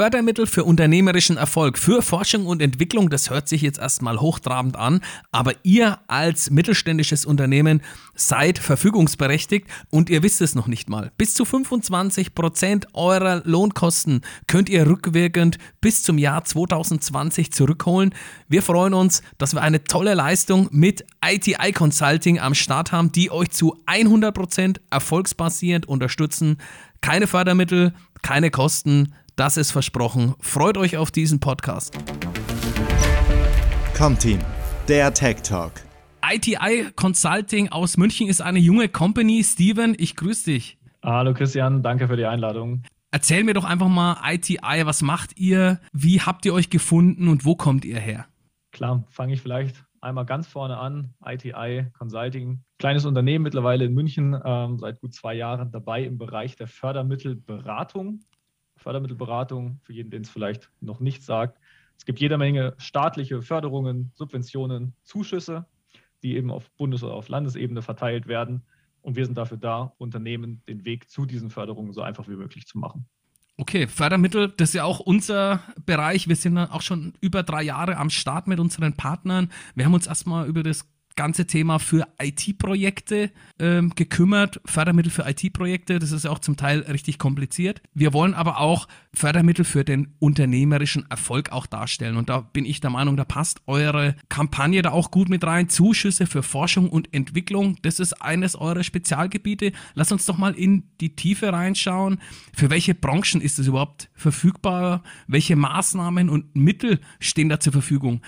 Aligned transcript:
Fördermittel 0.00 0.46
für 0.46 0.64
unternehmerischen 0.64 1.36
Erfolg, 1.36 1.76
für 1.76 2.00
Forschung 2.00 2.46
und 2.46 2.62
Entwicklung, 2.62 3.10
das 3.10 3.28
hört 3.28 3.50
sich 3.50 3.60
jetzt 3.60 3.78
erstmal 3.78 4.18
hochtrabend 4.18 4.74
an, 4.74 5.02
aber 5.30 5.52
ihr 5.62 5.98
als 6.06 6.48
mittelständisches 6.48 7.26
Unternehmen 7.26 7.82
seid 8.14 8.58
verfügungsberechtigt 8.58 9.66
und 9.90 10.08
ihr 10.08 10.22
wisst 10.22 10.40
es 10.40 10.54
noch 10.54 10.68
nicht 10.68 10.88
mal. 10.88 11.12
Bis 11.18 11.34
zu 11.34 11.44
25 11.44 12.34
Prozent 12.34 12.86
eurer 12.94 13.42
Lohnkosten 13.44 14.22
könnt 14.46 14.70
ihr 14.70 14.86
rückwirkend 14.86 15.58
bis 15.82 16.02
zum 16.02 16.16
Jahr 16.16 16.44
2020 16.44 17.52
zurückholen. 17.52 18.14
Wir 18.48 18.62
freuen 18.62 18.94
uns, 18.94 19.22
dass 19.36 19.52
wir 19.52 19.60
eine 19.60 19.84
tolle 19.84 20.14
Leistung 20.14 20.70
mit 20.70 21.04
ITI 21.22 21.72
Consulting 21.72 22.40
am 22.40 22.54
Start 22.54 22.90
haben, 22.90 23.12
die 23.12 23.30
euch 23.30 23.50
zu 23.50 23.76
100% 23.84 24.78
erfolgsbasierend 24.88 25.86
unterstützen. 25.86 26.56
Keine 27.02 27.26
Fördermittel, 27.26 27.92
keine 28.22 28.50
Kosten. 28.50 29.12
Das 29.40 29.56
ist 29.56 29.70
versprochen. 29.70 30.34
Freut 30.38 30.76
euch 30.76 30.98
auf 30.98 31.10
diesen 31.10 31.40
Podcast. 31.40 31.98
Comteam, 33.96 34.38
der 34.86 35.14
Tech 35.14 35.36
Talk. 35.40 35.72
ITI 36.22 36.90
Consulting 36.94 37.70
aus 37.70 37.96
München 37.96 38.28
ist 38.28 38.42
eine 38.42 38.58
junge 38.58 38.90
Company. 38.90 39.42
Steven, 39.42 39.96
ich 39.96 40.14
grüße 40.14 40.50
dich. 40.50 40.76
Hallo 41.02 41.32
Christian, 41.32 41.82
danke 41.82 42.06
für 42.06 42.18
die 42.18 42.26
Einladung. 42.26 42.82
Erzähl 43.12 43.42
mir 43.42 43.54
doch 43.54 43.64
einfach 43.64 43.88
mal 43.88 44.18
ITI, 44.30 44.84
was 44.84 45.00
macht 45.00 45.38
ihr, 45.38 45.80
wie 45.94 46.20
habt 46.20 46.44
ihr 46.44 46.52
euch 46.52 46.68
gefunden 46.68 47.26
und 47.26 47.46
wo 47.46 47.56
kommt 47.56 47.86
ihr 47.86 47.98
her? 47.98 48.26
Klar, 48.72 49.04
fange 49.08 49.32
ich 49.32 49.40
vielleicht 49.40 49.86
einmal 50.02 50.26
ganz 50.26 50.48
vorne 50.48 50.76
an. 50.76 51.14
ITI 51.24 51.86
Consulting, 51.98 52.62
kleines 52.78 53.06
Unternehmen 53.06 53.44
mittlerweile 53.44 53.86
in 53.86 53.94
München, 53.94 54.38
ähm, 54.44 54.78
seit 54.78 55.00
gut 55.00 55.14
zwei 55.14 55.32
Jahren 55.32 55.72
dabei 55.72 56.04
im 56.04 56.18
Bereich 56.18 56.56
der 56.56 56.66
Fördermittelberatung. 56.66 58.20
Fördermittelberatung, 58.80 59.78
für 59.82 59.92
jeden, 59.92 60.10
den 60.10 60.22
es 60.22 60.30
vielleicht 60.30 60.70
noch 60.80 61.00
nicht 61.00 61.22
sagt. 61.22 61.58
Es 61.96 62.04
gibt 62.04 62.18
jede 62.18 62.38
Menge 62.38 62.74
staatliche 62.78 63.42
Förderungen, 63.42 64.10
Subventionen, 64.14 64.94
Zuschüsse, 65.02 65.66
die 66.22 66.36
eben 66.36 66.50
auf 66.50 66.70
Bundes- 66.72 67.04
oder 67.04 67.14
auf 67.14 67.28
Landesebene 67.28 67.82
verteilt 67.82 68.26
werden. 68.26 68.62
Und 69.02 69.16
wir 69.16 69.24
sind 69.24 69.36
dafür 69.36 69.58
da, 69.58 69.92
Unternehmen 69.98 70.62
den 70.68 70.84
Weg 70.84 71.10
zu 71.10 71.26
diesen 71.26 71.50
Förderungen 71.50 71.92
so 71.92 72.02
einfach 72.02 72.28
wie 72.28 72.36
möglich 72.36 72.66
zu 72.66 72.78
machen. 72.78 73.06
Okay, 73.56 73.86
Fördermittel, 73.86 74.52
das 74.56 74.70
ist 74.70 74.74
ja 74.74 74.84
auch 74.84 75.00
unser 75.00 75.62
Bereich. 75.84 76.28
Wir 76.28 76.36
sind 76.36 76.56
auch 76.56 76.80
schon 76.80 77.12
über 77.20 77.42
drei 77.42 77.62
Jahre 77.62 77.98
am 77.98 78.08
Start 78.08 78.48
mit 78.48 78.58
unseren 78.58 78.96
Partnern. 78.96 79.50
Wir 79.74 79.84
haben 79.84 79.92
uns 79.92 80.06
erstmal 80.06 80.48
über 80.48 80.62
das 80.62 80.88
ganze 81.16 81.46
Thema 81.46 81.78
für 81.78 82.06
IT-Projekte 82.20 83.30
ähm, 83.58 83.92
gekümmert, 83.94 84.60
Fördermittel 84.64 85.10
für 85.10 85.28
IT-Projekte. 85.28 85.98
Das 85.98 86.12
ist 86.12 86.26
auch 86.26 86.38
zum 86.38 86.56
Teil 86.56 86.80
richtig 86.80 87.18
kompliziert. 87.18 87.82
Wir 87.94 88.12
wollen 88.12 88.34
aber 88.34 88.60
auch 88.60 88.88
Fördermittel 89.12 89.64
für 89.64 89.84
den 89.84 90.14
unternehmerischen 90.18 91.10
Erfolg 91.10 91.52
auch 91.52 91.66
darstellen. 91.66 92.16
Und 92.16 92.28
da 92.28 92.40
bin 92.40 92.64
ich 92.64 92.80
der 92.80 92.90
Meinung, 92.90 93.16
da 93.16 93.24
passt 93.24 93.60
eure 93.66 94.16
Kampagne 94.28 94.82
da 94.82 94.92
auch 94.92 95.10
gut 95.10 95.28
mit 95.28 95.44
rein. 95.44 95.68
Zuschüsse 95.68 96.26
für 96.26 96.42
Forschung 96.42 96.88
und 96.88 97.12
Entwicklung, 97.12 97.76
das 97.82 98.00
ist 98.00 98.22
eines 98.22 98.56
eurer 98.56 98.82
Spezialgebiete. 98.82 99.72
Lass 99.94 100.12
uns 100.12 100.26
doch 100.26 100.38
mal 100.38 100.54
in 100.54 100.84
die 101.00 101.16
Tiefe 101.16 101.52
reinschauen. 101.52 102.18
Für 102.54 102.70
welche 102.70 102.94
Branchen 102.94 103.40
ist 103.40 103.58
es 103.58 103.66
überhaupt 103.66 104.10
verfügbar? 104.14 105.02
Welche 105.26 105.56
Maßnahmen 105.56 106.28
und 106.28 106.54
Mittel 106.56 107.00
stehen 107.18 107.48
da 107.48 107.60
zur 107.60 107.72
Verfügung? 107.72 108.22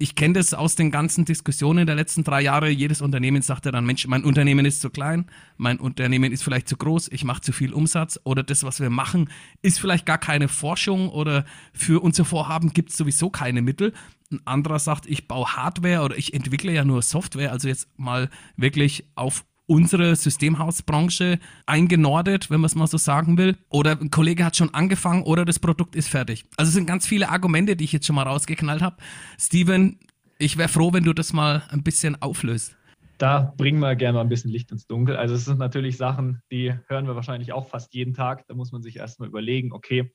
Ich 0.00 0.14
kenne 0.14 0.34
das 0.34 0.54
aus 0.54 0.76
den 0.76 0.92
ganzen 0.92 1.24
Diskussionen 1.24 1.84
der 1.84 1.96
letzten 1.96 2.22
drei 2.22 2.40
Jahre. 2.40 2.68
Jedes 2.70 3.00
Unternehmen 3.00 3.42
sagt 3.42 3.66
ja 3.66 3.72
dann, 3.72 3.84
Mensch, 3.84 4.06
mein 4.06 4.24
Unternehmen 4.24 4.64
ist 4.64 4.80
zu 4.80 4.90
klein, 4.90 5.26
mein 5.56 5.80
Unternehmen 5.80 6.32
ist 6.32 6.44
vielleicht 6.44 6.68
zu 6.68 6.76
groß, 6.76 7.08
ich 7.08 7.24
mache 7.24 7.40
zu 7.40 7.52
viel 7.52 7.72
Umsatz 7.72 8.20
oder 8.22 8.44
das, 8.44 8.62
was 8.62 8.78
wir 8.78 8.90
machen, 8.90 9.28
ist 9.60 9.80
vielleicht 9.80 10.06
gar 10.06 10.18
keine 10.18 10.46
Forschung 10.46 11.08
oder 11.08 11.44
für 11.72 12.00
unser 12.00 12.24
Vorhaben 12.24 12.72
gibt 12.72 12.90
es 12.90 12.96
sowieso 12.96 13.28
keine 13.28 13.60
Mittel. 13.60 13.92
Ein 14.30 14.40
anderer 14.44 14.78
sagt, 14.78 15.06
ich 15.06 15.26
baue 15.26 15.56
Hardware 15.56 16.02
oder 16.02 16.16
ich 16.16 16.32
entwickle 16.32 16.72
ja 16.72 16.84
nur 16.84 17.02
Software, 17.02 17.50
also 17.50 17.66
jetzt 17.66 17.88
mal 17.98 18.30
wirklich 18.56 19.08
auf 19.16 19.44
unsere 19.68 20.16
Systemhausbranche 20.16 21.38
eingenordet, 21.66 22.50
wenn 22.50 22.60
man 22.60 22.66
es 22.66 22.74
mal 22.74 22.86
so 22.86 22.96
sagen 22.96 23.38
will. 23.38 23.56
Oder 23.68 24.00
ein 24.00 24.10
Kollege 24.10 24.44
hat 24.44 24.56
schon 24.56 24.74
angefangen 24.74 25.22
oder 25.22 25.44
das 25.44 25.58
Produkt 25.58 25.94
ist 25.94 26.08
fertig. 26.08 26.46
Also 26.56 26.70
es 26.70 26.74
sind 26.74 26.86
ganz 26.86 27.06
viele 27.06 27.28
Argumente, 27.28 27.76
die 27.76 27.84
ich 27.84 27.92
jetzt 27.92 28.06
schon 28.06 28.16
mal 28.16 28.22
rausgeknallt 28.22 28.82
habe. 28.82 28.96
Steven, 29.38 30.00
ich 30.38 30.56
wäre 30.56 30.68
froh, 30.68 30.92
wenn 30.92 31.04
du 31.04 31.12
das 31.12 31.32
mal 31.32 31.62
ein 31.68 31.82
bisschen 31.82 32.20
auflöst. 32.20 32.76
Da 33.18 33.52
bringen 33.56 33.80
wir 33.80 33.94
gerne 33.94 34.14
mal 34.14 34.22
ein 34.22 34.28
bisschen 34.28 34.50
Licht 34.50 34.72
ins 34.72 34.86
Dunkel. 34.86 35.16
Also 35.16 35.34
es 35.34 35.44
sind 35.44 35.58
natürlich 35.58 35.96
Sachen, 35.96 36.40
die 36.50 36.72
hören 36.86 37.06
wir 37.06 37.14
wahrscheinlich 37.14 37.52
auch 37.52 37.68
fast 37.68 37.92
jeden 37.92 38.14
Tag. 38.14 38.46
Da 38.46 38.54
muss 38.54 38.72
man 38.72 38.82
sich 38.82 38.96
erstmal 38.96 39.28
überlegen, 39.28 39.72
okay, 39.72 40.12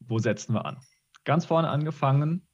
wo 0.00 0.18
setzen 0.18 0.54
wir 0.54 0.64
an? 0.64 0.78
Ganz 1.24 1.44
vorne 1.44 1.68
angefangen 1.68 2.47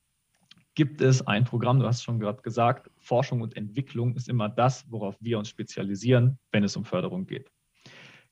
gibt 0.74 1.00
es 1.00 1.26
ein 1.26 1.44
Programm, 1.44 1.78
du 1.80 1.86
hast 1.86 2.02
schon 2.02 2.18
gerade 2.18 2.42
gesagt, 2.42 2.90
Forschung 2.98 3.40
und 3.40 3.56
Entwicklung 3.56 4.14
ist 4.16 4.28
immer 4.28 4.48
das, 4.48 4.90
worauf 4.90 5.16
wir 5.20 5.38
uns 5.38 5.48
spezialisieren, 5.48 6.38
wenn 6.52 6.64
es 6.64 6.76
um 6.76 6.84
Förderung 6.84 7.26
geht. 7.26 7.50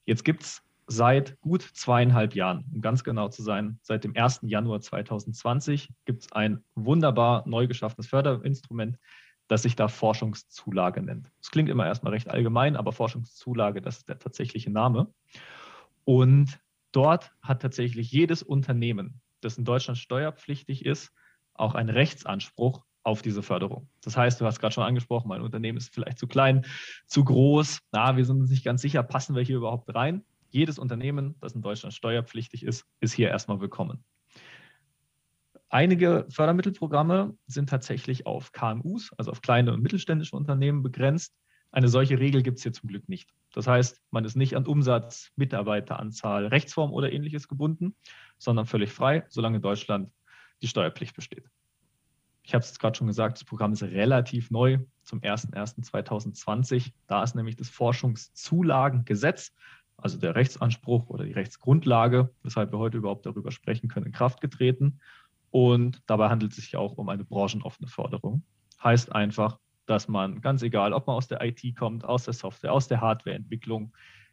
Jetzt 0.04 0.24
gibt 0.24 0.42
es 0.42 0.62
seit 0.86 1.40
gut 1.40 1.62
zweieinhalb 1.62 2.34
Jahren, 2.34 2.64
um 2.72 2.80
ganz 2.80 3.04
genau 3.04 3.28
zu 3.28 3.42
sein, 3.42 3.78
seit 3.82 4.04
dem 4.04 4.16
1. 4.16 4.40
Januar 4.42 4.80
2020 4.80 5.90
gibt 6.04 6.22
es 6.22 6.32
ein 6.32 6.64
wunderbar 6.74 7.46
neu 7.46 7.68
geschaffenes 7.68 8.08
Förderinstrument, 8.08 8.98
das 9.46 9.62
sich 9.62 9.76
da 9.76 9.88
Forschungszulage 9.88 11.02
nennt. 11.02 11.30
Das 11.38 11.50
klingt 11.50 11.68
immer 11.68 11.86
erstmal 11.86 12.12
recht 12.12 12.28
allgemein, 12.28 12.76
aber 12.76 12.92
Forschungszulage, 12.92 13.80
das 13.80 13.98
ist 13.98 14.08
der 14.08 14.18
tatsächliche 14.18 14.70
Name. 14.70 15.12
Und 16.04 16.58
dort 16.90 17.30
hat 17.42 17.62
tatsächlich 17.62 18.10
jedes 18.10 18.42
Unternehmen, 18.42 19.20
das 19.40 19.58
in 19.58 19.64
Deutschland 19.64 19.98
steuerpflichtig 19.98 20.84
ist, 20.84 21.12
auch 21.54 21.74
einen 21.74 21.90
Rechtsanspruch 21.90 22.84
auf 23.04 23.22
diese 23.22 23.42
Förderung. 23.42 23.88
Das 24.02 24.16
heißt, 24.16 24.40
du 24.40 24.46
hast 24.46 24.60
gerade 24.60 24.74
schon 24.74 24.84
angesprochen, 24.84 25.28
mein 25.28 25.42
Unternehmen 25.42 25.78
ist 25.78 25.92
vielleicht 25.92 26.18
zu 26.18 26.26
klein, 26.26 26.64
zu 27.06 27.24
groß. 27.24 27.80
Na, 27.90 28.16
wir 28.16 28.24
sind 28.24 28.40
uns 28.40 28.50
nicht 28.50 28.64
ganz 28.64 28.82
sicher, 28.82 29.02
passen 29.02 29.34
wir 29.34 29.42
hier 29.42 29.56
überhaupt 29.56 29.92
rein? 29.94 30.24
Jedes 30.50 30.78
Unternehmen, 30.78 31.34
das 31.40 31.54
in 31.54 31.62
Deutschland 31.62 31.94
steuerpflichtig 31.94 32.62
ist, 32.62 32.84
ist 33.00 33.14
hier 33.14 33.28
erstmal 33.28 33.60
willkommen. 33.60 34.04
Einige 35.68 36.26
Fördermittelprogramme 36.28 37.34
sind 37.46 37.70
tatsächlich 37.70 38.26
auf 38.26 38.52
KMUs, 38.52 39.10
also 39.16 39.30
auf 39.30 39.40
kleine 39.40 39.72
und 39.72 39.82
mittelständische 39.82 40.36
Unternehmen 40.36 40.82
begrenzt. 40.82 41.34
Eine 41.70 41.88
solche 41.88 42.18
Regel 42.18 42.42
gibt 42.42 42.58
es 42.58 42.62
hier 42.62 42.74
zum 42.74 42.90
Glück 42.90 43.08
nicht. 43.08 43.30
Das 43.54 43.66
heißt, 43.66 44.02
man 44.10 44.26
ist 44.26 44.36
nicht 44.36 44.54
an 44.54 44.66
Umsatz, 44.66 45.32
Mitarbeiteranzahl, 45.36 46.46
Rechtsform 46.48 46.92
oder 46.92 47.10
ähnliches 47.10 47.48
gebunden, 47.48 47.96
sondern 48.36 48.66
völlig 48.66 48.92
frei, 48.92 49.24
solange 49.30 49.60
Deutschland 49.60 50.10
die 50.62 50.68
Steuerpflicht 50.68 51.14
besteht. 51.14 51.44
Ich 52.44 52.54
habe 52.54 52.64
es 52.64 52.78
gerade 52.78 52.96
schon 52.96 53.06
gesagt, 53.06 53.38
das 53.38 53.44
Programm 53.44 53.72
ist 53.72 53.82
relativ 53.82 54.50
neu 54.50 54.78
zum 55.04 55.20
01.01.2020. 55.20 56.92
Da 57.06 57.22
ist 57.22 57.34
nämlich 57.34 57.56
das 57.56 57.68
Forschungszulagengesetz, 57.68 59.52
also 59.96 60.18
der 60.18 60.34
Rechtsanspruch 60.34 61.08
oder 61.08 61.24
die 61.24 61.32
Rechtsgrundlage, 61.32 62.34
weshalb 62.42 62.72
wir 62.72 62.78
heute 62.78 62.98
überhaupt 62.98 63.26
darüber 63.26 63.52
sprechen 63.52 63.88
können, 63.88 64.06
in 64.06 64.12
Kraft 64.12 64.40
getreten. 64.40 64.98
Und 65.50 66.02
dabei 66.06 66.30
handelt 66.30 66.52
es 66.52 66.56
sich 66.56 66.76
auch 66.76 66.96
um 66.96 67.08
eine 67.08 67.24
branchenoffene 67.24 67.88
Förderung. 67.88 68.42
Heißt 68.82 69.12
einfach, 69.12 69.58
dass 69.86 70.08
man 70.08 70.40
ganz 70.40 70.62
egal, 70.62 70.92
ob 70.92 71.06
man 71.06 71.16
aus 71.16 71.28
der 71.28 71.42
IT 71.42 71.76
kommt, 71.76 72.04
aus 72.04 72.24
der 72.24 72.34
Software, 72.34 72.72
aus 72.72 72.88
der 72.88 73.00
Hardwareentwicklung, 73.00 73.92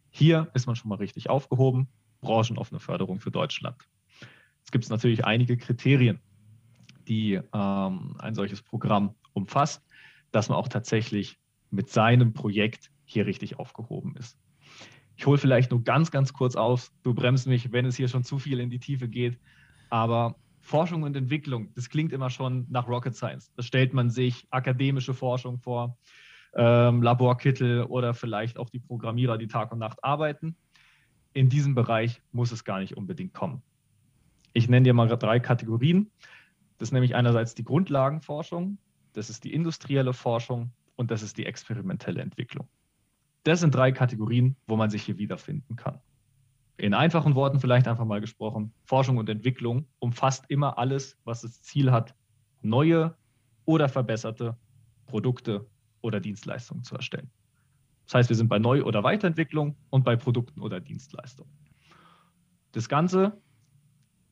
hier 0.09 0.49
ist 0.53 0.65
man 0.65 0.75
schon 0.75 0.89
mal 0.89 0.95
richtig 0.95 1.29
aufgehoben. 1.29 1.87
Branchenoffene 2.21 2.79
Förderung 2.79 3.19
für 3.19 3.31
Deutschland. 3.31 3.77
Es 4.69 4.71
gibt 4.71 4.87
natürlich 4.91 5.25
einige 5.25 5.57
Kriterien, 5.57 6.19
die 7.07 7.41
ähm, 7.53 8.15
ein 8.19 8.35
solches 8.35 8.61
Programm 8.61 9.15
umfasst, 9.33 9.83
dass 10.31 10.47
man 10.47 10.59
auch 10.59 10.67
tatsächlich 10.67 11.39
mit 11.71 11.89
seinem 11.89 12.33
Projekt 12.33 12.91
hier 13.03 13.25
richtig 13.25 13.57
aufgehoben 13.57 14.15
ist. 14.15 14.37
Ich 15.15 15.25
hole 15.25 15.39
vielleicht 15.39 15.71
nur 15.71 15.83
ganz, 15.83 16.11
ganz 16.11 16.33
kurz 16.33 16.55
auf. 16.55 16.91
Du 17.01 17.15
bremst 17.15 17.47
mich, 17.47 17.71
wenn 17.71 17.87
es 17.87 17.95
hier 17.95 18.09
schon 18.09 18.23
zu 18.23 18.37
viel 18.37 18.59
in 18.59 18.69
die 18.69 18.77
Tiefe 18.77 19.07
geht. 19.07 19.39
Aber 19.89 20.35
Forschung 20.61 21.01
und 21.01 21.17
Entwicklung, 21.17 21.73
das 21.73 21.89
klingt 21.89 22.13
immer 22.13 22.29
schon 22.29 22.67
nach 22.69 22.87
Rocket 22.87 23.15
Science. 23.15 23.51
Da 23.55 23.63
stellt 23.63 23.95
man 23.95 24.11
sich 24.11 24.45
akademische 24.51 25.15
Forschung 25.15 25.57
vor, 25.57 25.97
ähm, 26.53 27.01
Laborkittel 27.01 27.85
oder 27.85 28.13
vielleicht 28.13 28.59
auch 28.59 28.69
die 28.69 28.79
Programmierer, 28.79 29.39
die 29.39 29.47
Tag 29.47 29.71
und 29.71 29.79
Nacht 29.79 30.03
arbeiten. 30.03 30.55
In 31.33 31.49
diesem 31.49 31.73
Bereich 31.73 32.21
muss 32.31 32.51
es 32.51 32.63
gar 32.63 32.77
nicht 32.77 32.95
unbedingt 32.95 33.33
kommen. 33.33 33.63
Ich 34.53 34.69
nenne 34.69 34.83
dir 34.83 34.93
mal 34.93 35.07
drei 35.07 35.39
Kategorien. 35.39 36.11
Das 36.77 36.89
ist 36.89 36.93
nämlich 36.93 37.15
einerseits 37.15 37.55
die 37.55 37.63
Grundlagenforschung, 37.63 38.77
das 39.13 39.29
ist 39.29 39.43
die 39.43 39.53
industrielle 39.53 40.13
Forschung 40.13 40.71
und 40.95 41.11
das 41.11 41.23
ist 41.23 41.37
die 41.37 41.45
experimentelle 41.45 42.21
Entwicklung. 42.21 42.69
Das 43.43 43.59
sind 43.59 43.75
drei 43.75 43.91
Kategorien, 43.91 44.55
wo 44.67 44.75
man 44.75 44.89
sich 44.89 45.03
hier 45.03 45.17
wiederfinden 45.17 45.75
kann. 45.75 45.99
In 46.77 46.93
einfachen 46.93 47.35
Worten 47.35 47.59
vielleicht 47.59 47.87
einfach 47.87 48.05
mal 48.05 48.21
gesprochen, 48.21 48.73
Forschung 48.85 49.17
und 49.17 49.27
Entwicklung 49.27 49.87
umfasst 49.99 50.45
immer 50.47 50.77
alles, 50.77 51.17
was 51.25 51.41
das 51.41 51.61
Ziel 51.61 51.91
hat, 51.91 52.15
neue 52.61 53.17
oder 53.65 53.89
verbesserte 53.89 54.57
Produkte 55.05 55.69
oder 56.01 56.21
Dienstleistungen 56.21 56.83
zu 56.83 56.95
erstellen. 56.95 57.29
Das 58.05 58.15
heißt, 58.15 58.29
wir 58.29 58.37
sind 58.37 58.47
bei 58.47 58.59
Neu- 58.59 58.83
oder 58.83 59.03
Weiterentwicklung 59.03 59.75
und 59.89 60.05
bei 60.05 60.15
Produkten 60.15 60.61
oder 60.61 60.79
Dienstleistungen. 60.79 61.51
Das 62.71 62.87
Ganze 62.87 63.41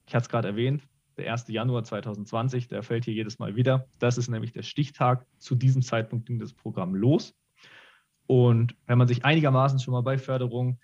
Ich 0.08 0.16
hatte 0.16 0.24
es 0.24 0.30
gerade 0.30 0.48
erwähnt, 0.48 0.88
der 1.18 1.32
1. 1.32 1.50
Januar 1.50 1.84
2020, 1.84 2.70
der 2.70 2.82
fällt 2.82 3.06
hier 3.06 3.14
jedes 3.14 3.40
Mal 3.40 3.56
wieder. 3.56 3.88
Das 4.00 4.18
ist 4.18 4.30
nämlich 4.30 4.54
der 4.54 4.64
Stichtag. 4.64 5.26
Zu 5.38 5.56
diesem 5.56 5.82
Zeitpunkt 5.82 6.26
ging 6.26 6.40
das 6.40 6.54
Programm 6.54 6.96
los. 6.96 7.36
Und 8.26 8.76
wenn 8.86 8.98
man 8.98 9.08
sich 9.08 9.26
einigermaßen 9.26 9.80
schon 9.80 9.94
mal 9.94 10.02
bei 10.02 10.18
Förderung 10.18 10.80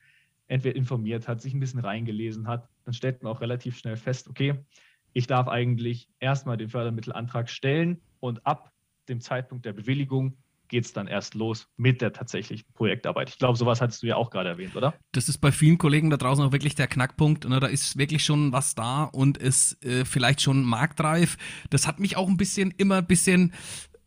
entweder 0.47 0.75
informiert 0.75 1.27
hat, 1.27 1.41
sich 1.41 1.53
ein 1.53 1.59
bisschen 1.59 1.79
reingelesen 1.79 2.47
hat, 2.47 2.67
dann 2.83 2.93
stellt 2.93 3.23
man 3.23 3.31
auch 3.31 3.41
relativ 3.41 3.77
schnell 3.77 3.95
fest, 3.95 4.27
okay, 4.27 4.65
ich 5.13 5.27
darf 5.27 5.47
eigentlich 5.47 6.09
erstmal 6.19 6.57
den 6.57 6.69
Fördermittelantrag 6.69 7.49
stellen 7.49 8.01
und 8.19 8.45
ab 8.45 8.71
dem 9.07 9.21
Zeitpunkt 9.21 9.65
der 9.65 9.73
Bewilligung 9.73 10.37
geht 10.73 10.85
es 10.85 10.93
dann 10.93 11.05
erst 11.05 11.35
los 11.35 11.67
mit 11.77 12.01
der 12.01 12.13
tatsächlichen 12.13 12.65
Projektarbeit. 12.73 13.29
Ich 13.29 13.37
glaube, 13.37 13.59
sowas 13.59 13.79
hattest 13.79 14.01
du 14.01 14.07
ja 14.07 14.15
auch 14.15 14.31
gerade 14.31 14.49
erwähnt, 14.49 14.75
oder? 14.75 14.95
Das 15.11 15.29
ist 15.29 15.37
bei 15.37 15.51
vielen 15.51 15.77
Kollegen 15.77 16.09
da 16.09 16.17
draußen 16.17 16.43
auch 16.43 16.51
wirklich 16.51 16.73
der 16.73 16.87
Knackpunkt. 16.87 17.47
Ne? 17.47 17.59
Da 17.59 17.67
ist 17.67 17.95
wirklich 17.95 18.25
schon 18.25 18.51
was 18.51 18.73
da 18.73 19.03
und 19.03 19.37
ist 19.37 19.85
äh, 19.85 20.03
vielleicht 20.03 20.41
schon 20.41 20.63
marktreif. 20.63 21.37
Das 21.69 21.85
hat 21.85 21.99
mich 21.99 22.17
auch 22.17 22.27
ein 22.27 22.37
bisschen 22.37 22.71
immer 22.71 22.97
ein 22.97 23.05
bisschen 23.05 23.53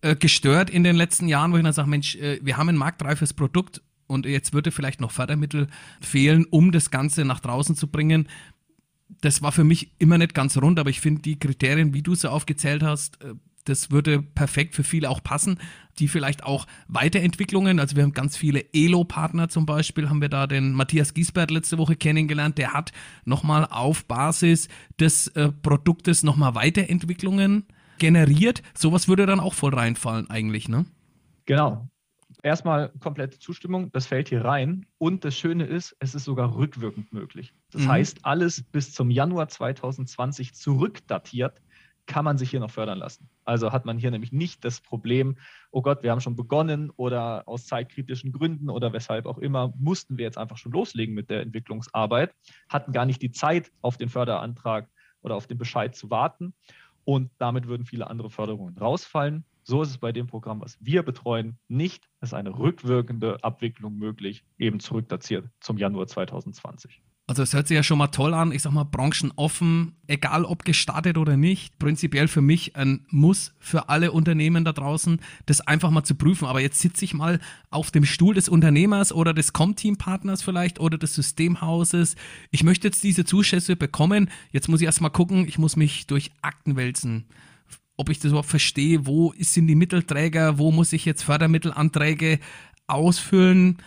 äh, 0.01 0.17
gestört 0.17 0.69
in 0.69 0.83
den 0.83 0.97
letzten 0.97 1.29
Jahren, 1.29 1.53
wo 1.53 1.57
ich 1.57 1.63
dann 1.63 1.73
sage, 1.73 1.89
Mensch, 1.89 2.17
äh, 2.17 2.41
wir 2.43 2.57
haben 2.57 2.69
ein 2.69 2.77
marktreifes 2.77 3.33
Produkt 3.33 3.81
und 4.09 4.27
jetzt 4.27 4.53
würde 4.53 4.73
vielleicht 4.73 5.01
noch 5.01 5.13
Fördermittel 5.13 5.69
fehlen, 6.01 6.47
um 6.51 6.73
das 6.73 6.91
Ganze 6.91 7.25
nach 7.25 7.39
draußen 7.39 7.77
zu 7.77 7.87
bringen. 7.87 8.29
Das 9.21 9.41
war 9.41 9.53
für 9.53 9.63
mich 9.63 9.93
immer 10.01 10.19
nicht 10.19 10.35
ganz 10.35 10.57
rund, 10.57 10.81
aber 10.81 10.91
ich 10.91 11.01
finde 11.01 11.23
die 11.23 11.39
Kriterien, 11.39 11.95
wie 11.95 12.03
du 12.03 12.17
sie 12.17 12.29
aufgezählt 12.29 12.83
hast, 12.83 13.23
äh, 13.23 13.35
das 13.69 13.91
würde 13.91 14.23
perfekt 14.23 14.75
für 14.75 14.85
viele 14.85 15.11
auch 15.11 15.23
passen, 15.23 15.59
die 15.99 16.09
vielleicht 16.09 16.45
auch 16.45 16.67
Weiterentwicklungen, 16.89 17.81
also 17.81 17.97
wir 17.97 18.03
haben 18.03 18.13
ganz 18.13 18.37
viele 18.37 18.65
Elo-Partner 18.73 19.49
zum 19.49 19.67
Beispiel, 19.67 20.09
haben 20.09 20.21
wir 20.21 20.29
da 20.29 20.47
den 20.47 20.73
Matthias 20.73 21.15
Giesbert 21.15 21.51
letzte 21.51 21.79
Woche 21.79 21.97
kennengelernt, 21.97 22.59
der 22.59 22.73
hat 22.73 22.93
nochmal 23.25 23.67
auf 23.71 24.05
Basis 24.07 24.69
des 24.99 25.29
äh, 25.29 25.51
Produktes 25.51 26.23
nochmal 26.23 26.55
Weiterentwicklungen 26.55 27.67
generiert. 27.99 28.63
Sowas 28.75 29.09
würde 29.09 29.27
dann 29.27 29.41
auch 29.41 29.55
voll 29.55 29.75
reinfallen 29.75 30.31
eigentlich, 30.31 30.69
ne? 30.69 30.87
Genau. 31.47 31.89
Erstmal 32.43 32.91
komplette 33.01 33.39
Zustimmung, 33.39 33.91
das 33.93 34.07
fällt 34.07 34.29
hier 34.29 34.45
rein. 34.45 34.87
Und 34.99 35.25
das 35.25 35.37
Schöne 35.37 35.65
ist, 35.65 35.97
es 35.99 36.15
ist 36.15 36.25
sogar 36.25 36.55
rückwirkend 36.55 37.13
möglich. 37.13 37.55
Das 37.71 37.83
mhm. 37.83 37.89
heißt, 37.89 38.25
alles 38.25 38.63
bis 38.63 38.93
zum 38.93 39.11
Januar 39.11 39.49
2020 39.49 40.55
zurückdatiert 40.55 41.61
kann 42.07 42.25
man 42.25 42.39
sich 42.39 42.51
hier 42.51 42.61
noch 42.61 42.71
fördern 42.71 42.99
lassen. 42.99 43.29
Also 43.45 43.73
hat 43.73 43.85
man 43.85 43.99
hier 43.99 44.11
nämlich 44.11 44.33
nicht 44.33 44.65
das 44.65 44.81
Problem, 44.81 45.37
oh 45.71 45.83
Gott, 45.83 46.03
wir 46.03 46.11
haben 46.11 46.21
schon 46.21 46.37
begonnen 46.37 46.91
oder 46.97 47.43
aus 47.47 47.67
zeitkritischen 47.67 48.33
Gründen 48.33 48.71
oder 48.71 48.93
weshalb 48.93 49.27
auch 49.27 49.39
immer 49.39 49.73
mussten 49.77 50.17
wir 50.17 50.25
jetzt 50.25 50.39
einfach 50.39 50.57
schon 50.57 50.73
loslegen 50.73 51.15
mit 51.15 51.31
der 51.31 51.43
Entwicklungsarbeit, 51.43 52.35
hatten 52.69 52.93
gar 52.93 53.07
nicht 53.07 53.23
die 53.23 53.33
Zeit, 53.33 53.71
auf 53.83 53.97
den 53.97 54.09
Förderantrag 54.09 54.89
oder 55.23 55.35
auf 55.35 55.47
den 55.47 55.59
Bescheid 55.59 55.95
zu 55.95 56.11
warten 56.11 56.55
und 57.05 57.31
damit 57.39 57.67
würden 57.67 57.87
viele 57.87 58.09
andere 58.09 58.31
Förderungen 58.31 58.77
rausfallen. 58.79 59.45
So 59.63 59.83
ist 59.83 59.91
es 59.91 59.99
bei 59.99 60.13
dem 60.13 60.29
Programm, 60.29 60.61
was 60.61 60.79
wir 60.81 61.03
betreuen, 61.03 61.59
nicht. 61.67 62.09
Es 62.21 62.31
ist 62.31 62.35
eine 62.35 62.57
rückwirkende 62.57 63.43
Abwicklung 63.43 63.97
möglich, 63.97 64.45
eben 64.59 64.79
zurückdatiert 64.79 65.49
zum 65.61 65.77
Januar 65.77 66.07
2020. 66.07 67.03
Also 67.29 67.43
es 67.43 67.55
hört 67.55 67.67
sich 67.67 67.75
ja 67.75 67.83
schon 67.83 67.99
mal 67.99 68.07
toll 68.07 68.35
an. 68.35 68.53
Ich 68.53 68.63
sag 68.63 68.73
mal, 68.73 68.85
branchenoffen, 68.85 69.97
egal 70.07 70.45
ob 70.45 70.65
gestartet 70.65 71.19
oder 71.19 71.37
nicht. 71.37 71.77
Prinzipiell 71.81 72.29
für 72.29 72.41
mich 72.41 72.77
ein 72.77 73.05
Muss 73.11 73.53
für 73.59 73.89
alle 73.89 74.13
Unternehmen 74.13 74.65
da 74.65 74.73
draußen, 74.73 75.21
das 75.47 75.61
einfach 75.61 75.91
mal 75.91 76.05
zu 76.05 76.15
prüfen. 76.15 76.47
Aber 76.47 76.61
jetzt 76.61 76.79
sitze 76.79 77.05
ich 77.05 77.15
mal 77.15 77.41
auf 77.71 77.91
dem 77.91 78.05
Stuhl 78.05 78.35
des 78.35 78.49
Unternehmers 78.49 79.13
oder 79.13 79.35
des 79.35 79.53
Com-Team-Partners 79.53 80.43
vielleicht 80.43 80.79
oder 80.79 80.99
des 80.99 81.17
Systemhauses. 81.17 82.15
Ich 82.53 82.63
möchte 82.63 82.87
jetzt 82.87 83.03
diese 83.03 83.25
Zuschüsse 83.25 83.75
bekommen. 83.75 84.31
Jetzt 84.53 84.69
muss 84.69 84.81
ich 84.81 84.87
erstmal 84.87 85.11
gucken, 85.11 85.49
ich 85.49 85.59
muss 85.59 85.75
mich 85.75 86.07
durch 86.07 86.31
Akten 86.43 86.77
wälzen. 86.77 87.25
Ob 87.97 88.09
ich 88.09 88.21
das 88.21 88.31
überhaupt 88.31 88.51
verstehe, 88.51 89.05
wo 89.05 89.35
sind 89.37 89.67
die 89.67 89.75
Mittelträger, 89.75 90.59
wo 90.59 90.71
muss 90.71 90.93
ich 90.93 91.05
jetzt 91.05 91.25
Fördermittelanträge 91.25 92.39
ausfüllen? 92.87 93.79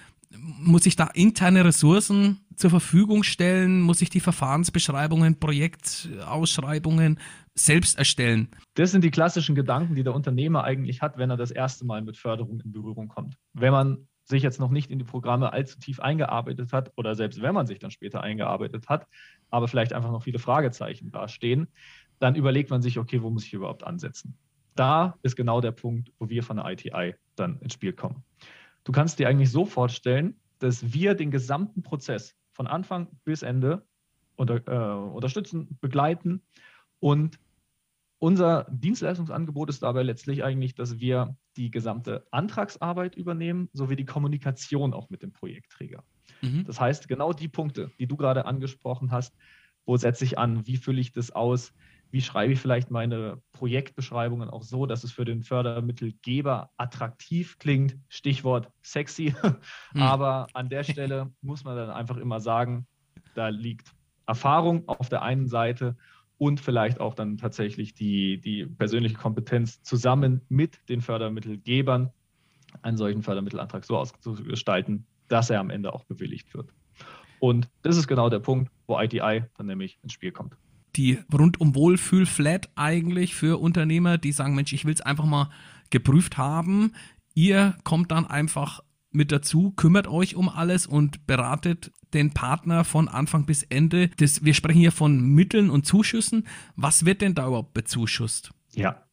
Muss 0.60 0.86
ich 0.86 0.98
da 0.98 1.06
interne 1.06 1.64
Ressourcen 1.64 2.40
zur 2.60 2.70
Verfügung 2.70 3.24
stellen? 3.24 3.82
Muss 3.82 4.02
ich 4.02 4.10
die 4.10 4.20
Verfahrensbeschreibungen, 4.20 5.40
Projektausschreibungen 5.40 7.20
selbst 7.56 7.98
erstellen? 7.98 8.50
Das 8.76 8.92
sind 8.92 9.04
die 9.04 9.12
klassischen 9.12 9.56
Gedanken, 9.56 9.96
die 9.96 10.04
der 10.04 10.14
Unternehmer 10.14 10.66
eigentlich 10.66 11.02
hat, 11.02 11.18
wenn 11.18 11.30
er 11.30 11.38
das 11.38 11.52
erste 11.52 11.86
Mal 11.86 12.02
mit 12.02 12.18
Förderung 12.18 12.60
in 12.60 12.72
Berührung 12.72 13.08
kommt. 13.08 13.38
Wenn 13.54 13.72
man 13.72 14.08
sich 14.26 14.44
jetzt 14.44 14.60
noch 14.60 14.70
nicht 14.70 14.92
in 14.92 15.00
die 15.00 15.06
Programme 15.06 15.54
allzu 15.54 15.80
tief 15.80 16.00
eingearbeitet 16.02 16.74
hat 16.74 16.92
oder 16.98 17.16
selbst 17.16 17.42
wenn 17.42 17.54
man 17.54 17.66
sich 17.66 17.80
dann 17.80 17.92
später 17.92 18.22
eingearbeitet 18.22 18.90
hat, 18.90 19.08
aber 19.50 19.68
vielleicht 19.68 19.94
einfach 19.94 20.12
noch 20.12 20.24
viele 20.24 20.38
Fragezeichen 20.38 21.12
dastehen, 21.12 21.70
dann 22.20 22.36
überlegt 22.36 22.70
man 22.70 22.82
sich, 22.82 23.00
okay, 23.00 23.24
wo 23.24 23.30
muss 23.30 23.46
ich 23.46 23.54
überhaupt 23.54 23.84
ansetzen? 23.84 24.38
Da 24.76 25.18
ist 25.24 25.36
genau 25.36 25.62
der 25.62 25.72
Punkt, 25.72 26.12
wo 26.20 26.30
wir 26.30 26.44
von 26.44 26.58
der 26.58 26.66
ITI 26.66 27.16
dann 27.36 27.60
ins 27.62 27.74
Spiel 27.74 27.94
kommen. 27.94 28.24
Du 28.84 28.92
kannst 28.92 29.18
dir 29.18 29.30
eigentlich 29.30 29.52
so 29.52 29.66
vorstellen, 29.66 30.36
dass 30.60 30.94
wir 30.94 31.16
den 31.16 31.32
gesamten 31.32 31.82
Prozess 31.82 32.36
von 32.60 32.68
Anfang 32.68 33.08
bis 33.24 33.42
Ende 33.42 33.88
unter, 34.36 34.68
äh, 34.68 35.14
unterstützen, 35.14 35.78
begleiten. 35.80 36.42
Und 37.00 37.40
unser 38.18 38.68
Dienstleistungsangebot 38.70 39.70
ist 39.70 39.82
dabei 39.82 40.04
letztlich 40.04 40.44
eigentlich, 40.44 40.76
dass 40.76 41.00
wir 41.00 41.38
die 41.56 41.72
gesamte 41.72 42.28
Antragsarbeit 42.32 43.16
übernehmen, 43.16 43.70
sowie 43.72 43.96
die 43.96 44.04
Kommunikation 44.04 44.94
auch 44.94 45.10
mit 45.10 45.24
dem 45.24 45.32
Projektträger. 45.32 46.04
Mhm. 46.42 46.66
Das 46.66 46.82
heißt, 46.82 47.08
genau 47.08 47.32
die 47.32 47.48
Punkte, 47.48 47.92
die 47.98 48.08
du 48.08 48.18
gerade 48.18 48.44
angesprochen 48.44 49.14
hast, 49.14 49.38
wo 49.86 49.96
setze 49.96 50.26
ich 50.26 50.38
an, 50.38 50.68
wie 50.68 50.76
fülle 50.76 51.00
ich 51.00 51.14
das 51.14 51.32
aus, 51.32 51.74
wie 52.12 52.22
schreibe 52.22 52.54
ich 52.54 52.60
vielleicht 52.60 52.90
meine 52.90 53.42
Projektbeschreibungen 53.52 54.50
auch 54.50 54.64
so, 54.64 54.86
dass 54.86 55.04
es 55.04 55.12
für 55.12 55.26
den 55.26 55.44
Fördermittelgeber 55.44 56.72
attraktiv 56.78 57.60
klingt. 57.60 57.98
Stichwort 58.08 58.72
sexy. 58.82 59.34
Hm. 59.92 60.02
Aber 60.02 60.48
an 60.54 60.70
der 60.70 60.84
Stelle 60.84 61.32
muss 61.42 61.64
man 61.64 61.76
dann 61.76 61.90
einfach 61.90 62.18
immer 62.18 62.40
sagen, 62.40 62.86
da 63.34 63.50
liegt 63.50 63.94
Erfahrung 64.28 64.88
auf 64.88 65.10
der 65.10 65.24
einen 65.24 65.48
Seite 65.48 65.98
und 66.38 66.60
vielleicht 66.60 67.00
auch 67.00 67.16
dann 67.16 67.38
tatsächlich 67.38 67.96
die, 67.96 68.40
die 68.40 68.66
persönliche 68.66 69.16
Kompetenz 69.16 69.82
zusammen 69.82 70.42
mit 70.50 70.80
den 70.90 71.02
Fördermittelgebern, 71.02 72.12
einen 72.84 72.98
solchen 72.98 73.24
Fördermittelantrag 73.24 73.84
so 73.84 73.98
auszugestalten, 73.98 75.06
dass 75.28 75.50
er 75.50 75.60
am 75.60 75.72
Ende 75.72 75.94
auch 75.94 76.04
bewilligt 76.04 76.54
wird. 76.54 76.72
Und 77.40 77.70
das 77.82 77.98
ist 77.98 78.08
genau 78.08 78.30
der 78.30 78.40
Punkt, 78.40 78.72
wo 78.86 79.00
ITI 79.00 79.44
dann 79.58 79.66
nämlich 79.66 79.98
ins 80.04 80.14
Spiel 80.14 80.32
kommt 80.32 80.56
die 80.96 81.20
rundum 81.34 81.76
Wohlfühl-Flat 81.76 82.70
eigentlich 82.76 83.36
für 83.36 83.60
Unternehmer, 83.60 84.18
die 84.18 84.32
sagen, 84.32 84.56
Mensch, 84.56 84.74
ich 84.74 84.86
will 84.86 84.94
es 84.94 85.02
einfach 85.02 85.26
mal 85.26 85.50
geprüft 85.90 86.38
haben. 86.38 86.94
Ihr 87.34 87.76
kommt 87.84 88.12
dann 88.12 88.26
einfach 88.26 88.82
mit 89.12 89.32
dazu, 89.32 89.72
kümmert 89.72 90.08
euch 90.08 90.36
um 90.36 90.50
alles 90.50 90.86
und 90.86 91.26
beratet 91.26 91.92
den 92.14 92.32
Partner 92.34 92.84
von 92.84 93.08
Anfang 93.08 93.46
bis 93.46 93.64
Ende. 93.64 94.10
Das, 94.18 94.44
wir 94.44 94.54
sprechen 94.54 94.80
hier 94.80 94.92
von 94.92 95.22
Mitteln 95.22 95.70
und 95.70 95.86
Zuschüssen. 95.86 96.48
Was 96.76 97.06
wird 97.06 97.22
denn 97.22 97.36
da 97.36 97.48
überhaupt 97.48 97.74
bezuschusst? 97.74 98.52
Ja, 98.74 99.04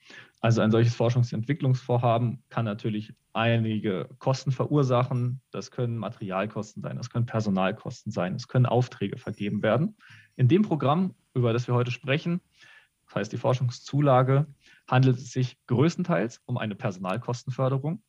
also 0.41 0.61
ein 0.61 0.71
solches 0.71 0.95
Forschungsentwicklungsvorhaben 0.95 2.43
kann 2.49 2.65
natürlich 2.65 3.15
einige 3.33 4.09
Kosten 4.19 4.51
verursachen. 4.51 5.41
Das 5.51 5.71
können 5.71 5.99
Materialkosten 5.99 6.83
sein, 6.83 6.97
das 6.97 7.11
können 7.11 7.27
Personalkosten 7.27 8.13
sein, 8.13 8.35
es 8.35 8.49
können 8.49 8.67
Aufträge 8.67 9.19
vergeben 9.19 9.63
werden. 9.63 9.97
In 10.37 10.49
dem 10.49 10.63
Programm 10.63 11.15
über 11.37 11.53
das 11.53 11.69
wir 11.69 11.75
heute 11.75 11.91
sprechen, 11.91 12.41
das 13.07 13.15
heißt 13.15 13.33
die 13.33 13.37
Forschungszulage, 13.37 14.47
handelt 14.89 15.19
es 15.19 15.33
sich 15.33 15.57
größtenteils 15.67 16.43
um 16.47 16.59
eine 16.59 16.75
Personalkostenförderung. 16.75 18.03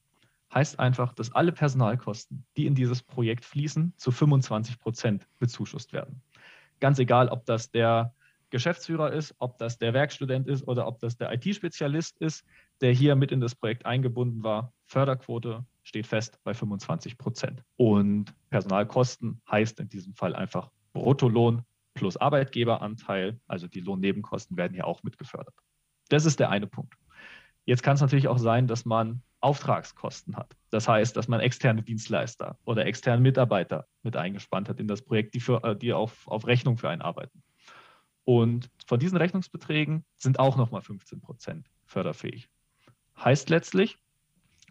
Heißt 0.54 0.80
einfach, 0.80 1.14
dass 1.14 1.34
alle 1.34 1.52
Personalkosten, 1.52 2.46
die 2.56 2.66
in 2.66 2.74
dieses 2.74 3.04
Projekt 3.04 3.46
fließen, 3.46 3.94
zu 3.98 4.12
25 4.12 4.80
Prozent 4.80 5.28
bezuschusst 5.40 5.94
werden. 5.94 6.22
Ganz 6.80 7.00
egal, 7.00 7.28
ob 7.28 7.46
das 7.46 7.70
der 7.70 8.14
Geschäftsführer 8.50 9.12
ist, 9.12 9.36
ob 9.40 9.58
das 9.58 9.78
der 9.78 9.94
Werkstudent 9.94 10.48
ist 10.48 10.66
oder 10.66 10.88
ob 10.88 11.00
das 11.00 11.18
der 11.18 11.34
IT-Spezialist 11.34 12.18
ist, 12.20 12.46
der 12.80 12.94
hier 12.94 13.16
mit 13.16 13.34
in 13.34 13.42
das 13.42 13.56
Projekt 13.56 13.86
eingebunden 13.86 14.42
war. 14.42 14.74
Förderquote 14.86 15.66
steht 15.84 16.08
fest 16.08 16.40
bei 16.44 16.54
25 16.54 17.18
Prozent. 17.18 17.64
Und 17.76 18.34
Personalkosten 18.50 19.42
heißt 19.52 19.82
in 19.82 19.90
diesem 19.90 20.14
Fall 20.14 20.34
einfach 20.34 20.72
Bruttolohn 20.94 21.64
plus 21.98 22.16
Arbeitgeberanteil, 22.16 23.40
also 23.48 23.68
die 23.68 23.82
Lohnnebenkosten 23.82 24.56
werden 24.56 24.74
hier 24.74 24.86
auch 24.86 25.04
mitgefördert. 25.04 25.56
Das 26.10 26.26
ist 26.26 26.40
der 26.40 26.50
eine 26.50 26.68
Punkt. 26.68 26.94
Jetzt 27.66 27.84
kann 27.84 27.96
es 27.96 28.02
natürlich 28.02 28.28
auch 28.28 28.38
sein, 28.38 28.68
dass 28.68 28.86
man 28.86 29.24
Auftragskosten 29.40 30.38
hat. 30.38 30.56
Das 30.70 30.88
heißt, 30.88 31.18
dass 31.18 31.28
man 31.28 31.40
externe 31.40 31.84
Dienstleister 31.84 32.58
oder 32.66 32.86
externe 32.86 33.22
Mitarbeiter 33.22 33.88
mit 34.04 34.16
eingespannt 34.16 34.70
hat 34.70 34.80
in 34.80 34.88
das 34.88 35.02
Projekt, 35.02 35.34
die, 35.34 35.40
für, 35.40 35.64
äh, 35.64 35.76
die 35.76 35.92
auf, 35.92 36.28
auf 36.28 36.48
Rechnung 36.48 36.78
für 36.78 36.90
einen 36.90 37.02
arbeiten. 37.02 37.44
Und 38.24 38.70
von 38.86 39.00
diesen 39.00 39.18
Rechnungsbeträgen 39.18 40.06
sind 40.16 40.40
auch 40.40 40.56
nochmal 40.56 40.82
15 40.82 41.22
Prozent 41.22 41.70
förderfähig. 41.86 42.50
Heißt 43.18 43.50
letztlich 43.50 43.98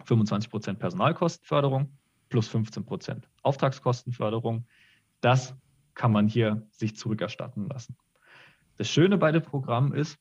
25 0.05 0.51
Prozent 0.51 0.79
Personalkostenförderung 0.79 1.97
plus 2.29 2.49
15 2.49 2.85
Prozent 2.85 3.29
Auftragskostenförderung. 3.43 4.67
Das 5.21 5.55
kann 5.97 6.13
man 6.13 6.29
hier 6.29 6.65
sich 6.71 6.95
zurückerstatten 6.95 7.69
lassen. 7.69 7.97
Das 8.77 8.89
Schöne 8.89 9.19
bei 9.19 9.33
dem 9.33 9.43
Programm 9.43 9.93
ist, 9.93 10.19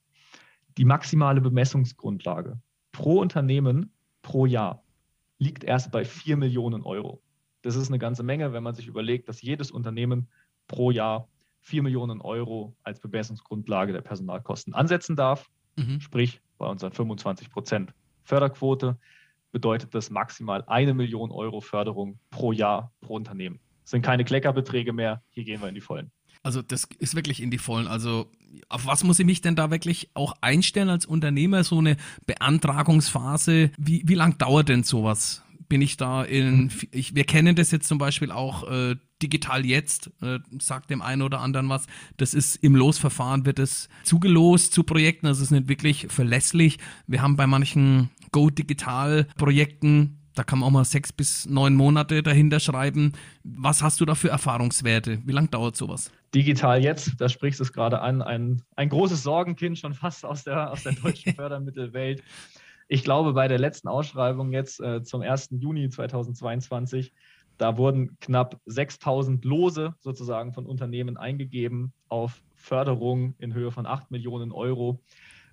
die 0.77 0.85
maximale 0.85 1.41
Bemessungsgrundlage 1.41 2.59
pro 2.91 3.19
Unternehmen 3.19 3.93
pro 4.23 4.45
Jahr 4.47 4.83
liegt 5.37 5.63
erst 5.63 5.91
bei 5.91 6.03
4 6.03 6.37
Millionen 6.37 6.81
Euro. 6.81 7.21
Das 7.61 7.75
ist 7.75 7.89
eine 7.89 7.99
ganze 7.99 8.23
Menge, 8.23 8.53
wenn 8.53 8.63
man 8.63 8.73
sich 8.73 8.87
überlegt, 8.87 9.29
dass 9.29 9.41
jedes 9.41 9.69
Unternehmen 9.69 10.29
pro 10.67 10.91
Jahr 10.91 11.27
4 11.61 11.83
Millionen 11.83 12.21
Euro 12.21 12.75
als 12.83 12.99
Bemessungsgrundlage 12.99 13.91
der 13.91 14.01
Personalkosten 14.01 14.73
ansetzen 14.73 15.15
darf. 15.15 15.49
Mhm. 15.75 15.99
Sprich, 15.99 16.41
bei 16.57 16.67
unseren 16.67 16.93
25 16.93 17.49
Prozent 17.49 17.93
Förderquote 18.23 18.97
bedeutet 19.51 19.93
das 19.93 20.09
maximal 20.09 20.63
eine 20.67 20.93
Million 20.93 21.31
Euro 21.31 21.59
Förderung 21.59 22.19
pro 22.29 22.51
Jahr 22.51 22.91
pro 23.01 23.15
Unternehmen. 23.15 23.59
Sind 23.85 24.01
keine 24.01 24.25
Kleckerbeträge 24.25 24.91
mehr. 24.91 25.23
Hier 25.29 25.45
gehen 25.45 25.61
wir 25.61 25.69
in 25.69 25.75
die 25.75 25.81
Vollen. 25.81 26.11
Also 26.43 26.61
das 26.61 26.87
ist 26.99 27.15
wirklich 27.15 27.41
in 27.41 27.49
die 27.49 27.57
Vollen. 27.57 27.87
Also 27.87 28.29
auf 28.69 28.85
was 28.85 29.03
muss 29.03 29.19
ich 29.19 29.25
mich 29.25 29.41
denn 29.41 29.55
da 29.55 29.71
wirklich 29.71 30.09
auch 30.13 30.35
einstellen 30.41 30.89
als 30.89 31.05
Unternehmer? 31.05 31.63
So 31.63 31.79
eine 31.79 31.97
Beantragungsphase, 32.25 33.71
wie, 33.77 34.03
wie 34.05 34.13
lang 34.13 34.37
dauert 34.37 34.69
denn 34.69 34.83
sowas? 34.83 35.43
Bin 35.69 35.81
ich 35.81 35.97
da 35.97 36.23
in, 36.23 36.71
ich, 36.91 37.15
wir 37.15 37.23
kennen 37.23 37.55
das 37.55 37.71
jetzt 37.71 37.87
zum 37.87 37.97
Beispiel 37.97 38.31
auch 38.31 38.69
äh, 38.69 38.95
digital 39.23 39.65
jetzt, 39.65 40.11
äh, 40.21 40.37
sagt 40.59 40.91
dem 40.91 41.01
einen 41.01 41.23
oder 41.23 41.41
anderen 41.41 41.69
was. 41.69 41.87
Das 42.17 42.35
ist 42.35 42.57
im 42.57 42.75
Losverfahren, 42.75 43.47
wird 43.47 43.57
es 43.57 43.89
zugelost 44.03 44.73
zu 44.73 44.83
Projekten, 44.83 45.25
das 45.25 45.39
ist 45.39 45.49
nicht 45.49 45.67
wirklich 45.67 46.07
verlässlich. 46.09 46.77
Wir 47.07 47.23
haben 47.23 47.35
bei 47.35 47.47
manchen 47.47 48.11
Go 48.31 48.51
Digital 48.51 49.27
Projekten 49.35 50.19
da 50.35 50.43
kann 50.43 50.59
man 50.59 50.67
auch 50.67 50.71
mal 50.71 50.85
sechs 50.85 51.11
bis 51.11 51.47
neun 51.47 51.75
Monate 51.75 52.21
dahinter 52.21 52.59
schreiben. 52.59 53.13
Was 53.43 53.81
hast 53.81 54.01
du 54.01 54.05
da 54.05 54.15
für 54.15 54.29
Erfahrungswerte? 54.29 55.19
Wie 55.25 55.31
lange 55.31 55.47
dauert 55.47 55.75
sowas? 55.75 56.11
Digital 56.33 56.83
jetzt, 56.83 57.13
da 57.19 57.29
sprichst 57.29 57.59
du 57.59 57.63
es 57.63 57.73
gerade 57.73 58.01
an, 58.01 58.21
ein, 58.21 58.61
ein 58.75 58.89
großes 58.89 59.23
Sorgenkind 59.23 59.79
schon 59.79 59.93
fast 59.93 60.25
aus 60.25 60.43
der, 60.43 60.71
aus 60.71 60.83
der 60.83 60.93
deutschen 60.93 61.33
Fördermittelwelt. 61.35 62.21
Ich 62.87 63.03
glaube, 63.03 63.33
bei 63.33 63.47
der 63.47 63.57
letzten 63.57 63.87
Ausschreibung 63.87 64.51
jetzt 64.51 64.79
äh, 64.79 65.01
zum 65.01 65.21
1. 65.21 65.49
Juni 65.51 65.89
2022, 65.89 67.13
da 67.57 67.77
wurden 67.77 68.19
knapp 68.19 68.59
6000 68.65 69.43
Lose 69.45 69.95
sozusagen 69.99 70.53
von 70.53 70.65
Unternehmen 70.65 71.17
eingegeben 71.17 71.93
auf 72.09 72.43
Förderung 72.53 73.35
in 73.39 73.53
Höhe 73.53 73.71
von 73.71 73.85
8 73.85 74.11
Millionen 74.11 74.51
Euro 74.51 75.01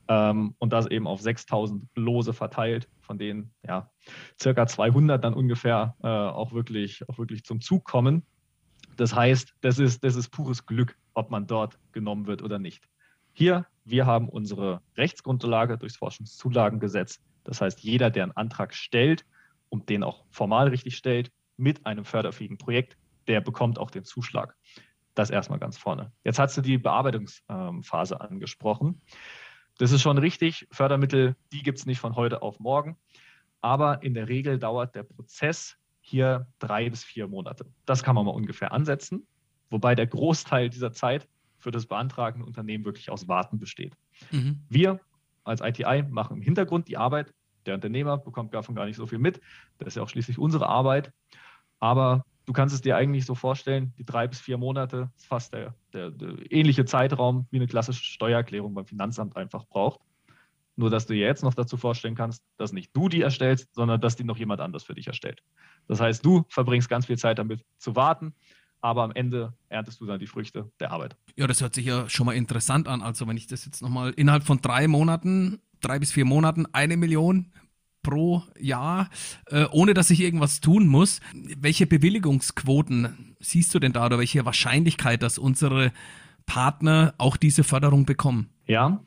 ähm, 0.08 0.54
und 0.58 0.72
das 0.72 0.86
eben 0.86 1.06
auf 1.06 1.20
6000 1.20 1.88
Lose 1.94 2.32
verteilt, 2.32 2.88
von 3.00 3.18
denen 3.18 3.52
ja 3.66 3.90
circa 4.40 4.66
200 4.66 5.22
dann 5.22 5.34
ungefähr 5.34 5.96
äh, 6.02 6.08
auch, 6.08 6.52
wirklich, 6.52 7.08
auch 7.08 7.18
wirklich 7.18 7.44
zum 7.44 7.60
Zug 7.60 7.84
kommen. 7.84 8.24
Das 8.96 9.14
heißt, 9.14 9.54
das 9.60 9.78
ist, 9.78 10.04
das 10.04 10.16
ist 10.16 10.30
pures 10.30 10.66
Glück, 10.66 10.96
ob 11.14 11.30
man 11.30 11.46
dort 11.46 11.78
genommen 11.92 12.26
wird 12.26 12.42
oder 12.42 12.58
nicht. 12.58 12.88
Hier, 13.32 13.66
wir 13.84 14.06
haben 14.06 14.28
unsere 14.28 14.82
Rechtsgrundlage 14.96 15.78
durchs 15.78 15.96
Forschungszulagengesetz. 15.96 17.20
Das 17.44 17.60
heißt, 17.60 17.80
jeder, 17.80 18.10
der 18.10 18.24
einen 18.24 18.36
Antrag 18.36 18.74
stellt 18.74 19.24
und 19.70 19.88
den 19.88 20.02
auch 20.02 20.24
formal 20.30 20.68
richtig 20.68 20.96
stellt, 20.96 21.32
mit 21.56 21.86
einem 21.86 22.04
förderfähigen 22.04 22.58
Projekt, 22.58 22.96
der 23.28 23.40
bekommt 23.40 23.78
auch 23.78 23.90
den 23.90 24.04
Zuschlag. 24.04 24.56
Das 25.14 25.30
erstmal 25.30 25.58
ganz 25.58 25.76
vorne. 25.76 26.12
Jetzt 26.24 26.38
hast 26.38 26.56
du 26.56 26.62
die 26.62 26.78
Bearbeitungsphase 26.78 28.20
angesprochen. 28.20 29.00
Das 29.82 29.90
ist 29.90 30.02
schon 30.02 30.16
richtig. 30.16 30.68
Fördermittel, 30.70 31.34
die 31.50 31.64
gibt 31.64 31.76
es 31.76 31.86
nicht 31.86 31.98
von 31.98 32.14
heute 32.14 32.40
auf 32.40 32.60
morgen. 32.60 32.96
Aber 33.62 34.04
in 34.04 34.14
der 34.14 34.28
Regel 34.28 34.60
dauert 34.60 34.94
der 34.94 35.02
Prozess 35.02 35.76
hier 36.00 36.46
drei 36.60 36.88
bis 36.88 37.02
vier 37.02 37.26
Monate. 37.26 37.66
Das 37.84 38.04
kann 38.04 38.14
man 38.14 38.24
mal 38.24 38.30
ungefähr 38.30 38.70
ansetzen, 38.70 39.26
wobei 39.70 39.96
der 39.96 40.06
Großteil 40.06 40.70
dieser 40.70 40.92
Zeit 40.92 41.26
für 41.58 41.72
das 41.72 41.86
beantragende 41.86 42.46
Unternehmen 42.46 42.84
wirklich 42.84 43.10
aus 43.10 43.26
Warten 43.26 43.58
besteht. 43.58 43.96
Mhm. 44.30 44.60
Wir 44.68 45.00
als 45.42 45.60
ITI 45.60 46.04
machen 46.08 46.36
im 46.36 46.42
Hintergrund 46.42 46.86
die 46.86 46.96
Arbeit. 46.96 47.34
Der 47.66 47.74
Unternehmer 47.74 48.18
bekommt 48.18 48.54
davon 48.54 48.76
gar 48.76 48.86
nicht 48.86 48.94
so 48.94 49.08
viel 49.08 49.18
mit. 49.18 49.40
Das 49.78 49.88
ist 49.88 49.96
ja 49.96 50.04
auch 50.04 50.08
schließlich 50.08 50.38
unsere 50.38 50.68
Arbeit. 50.68 51.12
Aber 51.80 52.24
du 52.46 52.52
kannst 52.52 52.74
es 52.74 52.80
dir 52.80 52.96
eigentlich 52.96 53.26
so 53.26 53.34
vorstellen, 53.34 53.92
die 53.98 54.04
drei 54.04 54.26
bis 54.26 54.40
vier 54.40 54.58
Monate 54.58 55.10
ist 55.16 55.26
fast 55.26 55.52
der, 55.52 55.74
der, 55.92 56.10
der, 56.10 56.50
ähnliche 56.50 56.84
Zeitraum, 56.84 57.46
wie 57.50 57.56
eine 57.56 57.66
klassische 57.66 58.04
Steuererklärung 58.04 58.74
beim 58.74 58.86
Finanzamt 58.86 59.36
einfach 59.36 59.64
braucht. 59.66 60.00
Nur, 60.74 60.88
dass 60.88 61.06
du 61.06 61.12
dir 61.12 61.26
jetzt 61.26 61.42
noch 61.42 61.54
dazu 61.54 61.76
vorstellen 61.76 62.14
kannst, 62.14 62.42
dass 62.56 62.72
nicht 62.72 62.96
du 62.96 63.08
die 63.08 63.20
erstellst, 63.20 63.74
sondern 63.74 64.00
dass 64.00 64.16
die 64.16 64.24
noch 64.24 64.38
jemand 64.38 64.60
anders 64.60 64.84
für 64.84 64.94
dich 64.94 65.06
erstellt. 65.06 65.42
Das 65.86 66.00
heißt, 66.00 66.24
du 66.24 66.44
verbringst 66.48 66.88
ganz 66.88 67.06
viel 67.06 67.18
Zeit 67.18 67.38
damit 67.38 67.62
zu 67.76 67.94
warten, 67.94 68.34
aber 68.80 69.02
am 69.02 69.12
Ende 69.12 69.52
erntest 69.68 70.00
du 70.00 70.06
dann 70.06 70.18
die 70.18 70.26
Früchte 70.26 70.70
der 70.80 70.90
Arbeit. 70.90 71.16
Ja, 71.36 71.46
das 71.46 71.60
hört 71.60 71.74
sich 71.74 71.84
ja 71.84 72.08
schon 72.08 72.26
mal 72.26 72.32
interessant 72.32 72.88
an. 72.88 73.02
Also, 73.02 73.28
wenn 73.28 73.36
ich 73.36 73.46
das 73.46 73.66
jetzt 73.66 73.82
nochmal 73.82 74.12
innerhalb 74.16 74.44
von 74.44 74.60
drei 74.60 74.88
Monaten, 74.88 75.60
drei 75.80 75.98
bis 75.98 76.10
vier 76.10 76.24
Monaten, 76.24 76.66
eine 76.72 76.96
Million 76.96 77.52
pro 78.02 78.42
Jahr, 78.58 79.08
äh, 79.46 79.66
ohne 79.70 79.94
dass 79.94 80.10
ich 80.10 80.20
irgendwas 80.20 80.60
tun 80.60 80.86
muss. 80.86 81.20
Welche 81.32 81.86
Bewilligungsquoten 81.86 83.36
siehst 83.40 83.74
du 83.74 83.78
denn 83.78 83.92
da 83.92 84.06
oder 84.06 84.18
welche 84.18 84.44
Wahrscheinlichkeit, 84.44 85.22
dass 85.22 85.38
unsere 85.38 85.92
Partner 86.46 87.14
auch 87.18 87.36
diese 87.36 87.64
Förderung 87.64 88.04
bekommen? 88.04 88.50
Ja, 88.66 89.02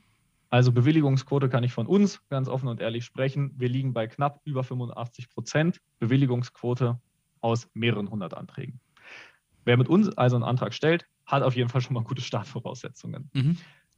also 0.48 0.72
Bewilligungsquote 0.72 1.48
kann 1.48 1.64
ich 1.64 1.72
von 1.72 1.86
uns 1.86 2.20
ganz 2.28 2.48
offen 2.48 2.68
und 2.68 2.80
ehrlich 2.80 3.04
sprechen. 3.04 3.52
Wir 3.56 3.68
liegen 3.68 3.92
bei 3.92 4.06
knapp 4.06 4.40
über 4.44 4.64
85 4.64 5.28
Prozent 5.28 5.80
Bewilligungsquote 5.98 7.00
aus 7.40 7.68
mehreren 7.74 8.10
hundert 8.10 8.34
Anträgen. 8.34 8.80
Wer 9.64 9.76
mit 9.76 9.88
uns 9.88 10.08
also 10.16 10.36
einen 10.36 10.44
Antrag 10.44 10.72
stellt, 10.72 11.06
hat 11.26 11.42
auf 11.42 11.56
jeden 11.56 11.68
Fall 11.68 11.80
schon 11.80 11.94
mal 11.94 12.04
gute 12.04 12.22
Startvoraussetzungen. 12.22 13.30
Mhm 13.34 13.56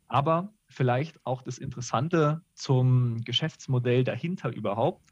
aber 0.09 0.53
vielleicht 0.69 1.25
auch 1.25 1.43
das 1.43 1.59
Interessante 1.59 2.43
zum 2.55 3.23
Geschäftsmodell 3.25 4.05
dahinter 4.05 4.53
überhaupt. 4.53 5.03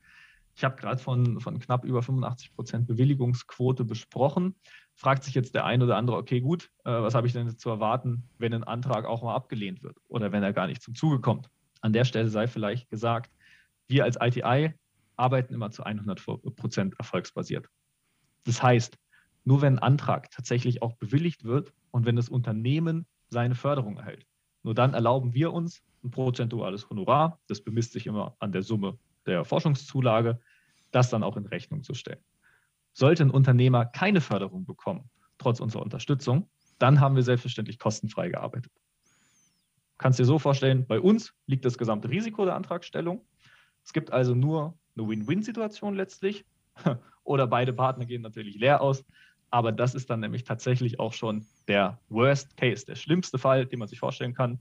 Ich 0.54 0.64
habe 0.64 0.76
gerade 0.76 0.98
von, 0.98 1.40
von 1.40 1.58
knapp 1.58 1.84
über 1.84 2.02
85 2.02 2.54
Prozent 2.54 2.86
Bewilligungsquote 2.86 3.84
besprochen. 3.84 4.54
Fragt 4.94 5.24
sich 5.24 5.34
jetzt 5.34 5.54
der 5.54 5.66
ein 5.66 5.82
oder 5.82 5.96
andere, 5.96 6.16
okay, 6.16 6.40
gut, 6.40 6.70
äh, 6.84 6.90
was 6.90 7.14
habe 7.14 7.26
ich 7.26 7.34
denn 7.34 7.58
zu 7.58 7.68
erwarten, 7.68 8.28
wenn 8.38 8.54
ein 8.54 8.64
Antrag 8.64 9.04
auch 9.04 9.22
mal 9.22 9.34
abgelehnt 9.34 9.82
wird 9.82 9.98
oder 10.08 10.32
wenn 10.32 10.42
er 10.42 10.54
gar 10.54 10.66
nicht 10.66 10.82
zum 10.82 10.94
Zuge 10.94 11.20
kommt? 11.20 11.50
An 11.82 11.92
der 11.92 12.04
Stelle 12.04 12.28
sei 12.28 12.46
vielleicht 12.46 12.88
gesagt, 12.88 13.30
wir 13.86 14.04
als 14.04 14.16
ITI 14.20 14.72
arbeiten 15.16 15.54
immer 15.54 15.70
zu 15.70 15.84
100 15.84 16.24
Prozent 16.56 16.94
erfolgsbasiert. 16.98 17.68
Das 18.44 18.62
heißt, 18.62 18.96
nur 19.44 19.62
wenn 19.62 19.74
ein 19.74 19.82
Antrag 19.82 20.30
tatsächlich 20.30 20.82
auch 20.82 20.94
bewilligt 20.94 21.44
wird 21.44 21.72
und 21.90 22.06
wenn 22.06 22.16
das 22.16 22.28
Unternehmen 22.28 23.06
seine 23.28 23.54
Förderung 23.54 23.98
erhält, 23.98 24.26
nur 24.66 24.74
dann 24.74 24.94
erlauben 24.94 25.32
wir 25.32 25.52
uns 25.52 25.84
ein 26.02 26.10
prozentuales 26.10 26.90
Honorar, 26.90 27.38
das 27.46 27.60
bemisst 27.60 27.92
sich 27.92 28.04
immer 28.08 28.34
an 28.40 28.50
der 28.50 28.62
Summe 28.62 28.98
der 29.24 29.44
Forschungszulage, 29.44 30.40
das 30.90 31.08
dann 31.08 31.22
auch 31.22 31.36
in 31.36 31.46
Rechnung 31.46 31.84
zu 31.84 31.94
stellen. 31.94 32.18
Sollte 32.92 33.22
ein 33.22 33.30
Unternehmer 33.30 33.86
keine 33.86 34.20
Förderung 34.20 34.64
bekommen, 34.66 35.08
trotz 35.38 35.60
unserer 35.60 35.82
Unterstützung, 35.82 36.50
dann 36.80 36.98
haben 36.98 37.14
wir 37.14 37.22
selbstverständlich 37.22 37.78
kostenfrei 37.78 38.28
gearbeitet. 38.28 38.72
Kannst 39.98 40.18
dir 40.18 40.24
so 40.24 40.40
vorstellen, 40.40 40.84
bei 40.84 40.98
uns 40.98 41.32
liegt 41.46 41.64
das 41.64 41.78
gesamte 41.78 42.10
Risiko 42.10 42.44
der 42.44 42.56
Antragstellung. 42.56 43.24
Es 43.84 43.92
gibt 43.92 44.10
also 44.10 44.34
nur 44.34 44.76
eine 44.96 45.08
Win-Win-Situation 45.08 45.94
letztlich. 45.94 46.44
Oder 47.22 47.46
beide 47.46 47.72
Partner 47.72 48.04
gehen 48.04 48.22
natürlich 48.22 48.56
leer 48.56 48.80
aus. 48.80 49.04
Aber 49.48 49.70
das 49.70 49.94
ist 49.94 50.10
dann 50.10 50.18
nämlich 50.18 50.42
tatsächlich 50.42 50.98
auch 50.98 51.12
schon 51.12 51.46
der 51.68 51.98
Worst 52.08 52.56
Case, 52.56 52.84
der 52.86 52.94
schlimmste 52.94 53.38
Fall, 53.38 53.66
den 53.66 53.78
man 53.78 53.88
sich 53.88 53.98
vorstellen 53.98 54.34
kann. 54.34 54.60